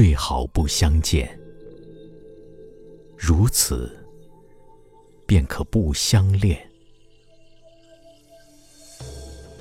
[0.00, 1.38] 最好不相见，
[3.18, 3.94] 如此，
[5.26, 6.58] 便可不相恋。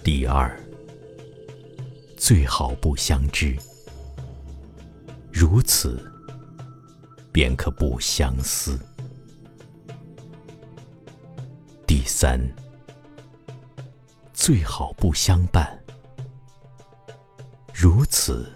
[0.01, 0.57] 第二，
[2.15, 3.53] 最好不相知，
[5.29, 6.01] 如此，
[7.33, 8.79] 便可不相思。
[11.85, 12.39] 第三，
[14.31, 15.77] 最好不相伴，
[17.73, 18.49] 如此。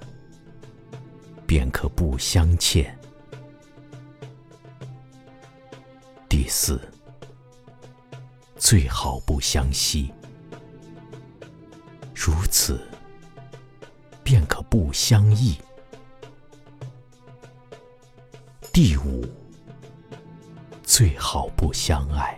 [1.56, 2.98] 便可不相欠。
[6.28, 6.82] 第四，
[8.56, 10.12] 最好不相惜，
[12.16, 12.82] 如此
[14.24, 15.56] 便可不相忆。
[18.72, 19.24] 第五，
[20.82, 22.36] 最好不相爱，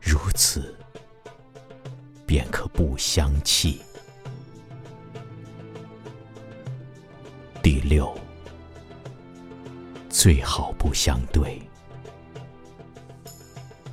[0.00, 0.74] 如此
[2.26, 3.82] 便可不相弃。
[7.88, 8.12] 六，
[10.08, 11.62] 最好不相对，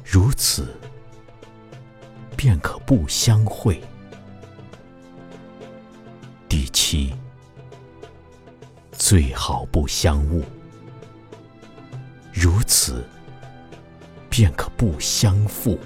[0.03, 0.75] 如此
[2.35, 3.79] 便可不相会。
[6.49, 7.13] 第七，
[8.93, 10.43] 最好不相误，
[12.33, 13.07] 如此
[14.27, 15.77] 便可不相负。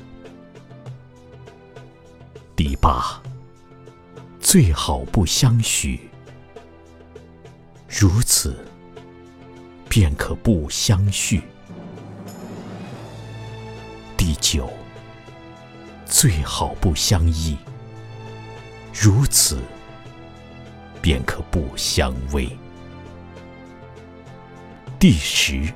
[2.55, 3.21] 第八，
[4.39, 6.06] 最好不相许。
[7.99, 8.55] 如此，
[9.89, 11.41] 便可不相续。
[14.15, 14.69] 第九，
[16.05, 17.57] 最好不相依。
[18.93, 19.57] 如此，
[21.01, 22.51] 便可不相偎。
[24.99, 25.73] 第十，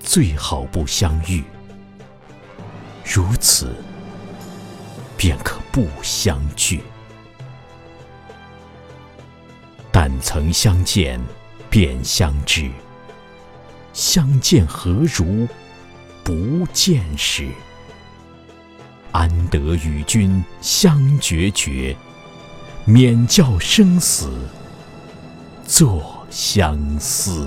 [0.00, 1.44] 最好不相遇。
[3.04, 3.76] 如此，
[5.16, 6.82] 便可不相聚。
[10.02, 11.20] 但曾相见，
[11.68, 12.70] 便相知。
[13.92, 15.46] 相见何如
[16.24, 17.50] 不见时？
[19.12, 21.94] 安得与君相决绝，
[22.86, 24.32] 免教生死
[25.66, 27.46] 作相思。